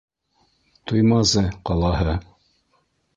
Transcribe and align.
Туймазы 0.91 1.43
ҡалаһы. 1.71 2.17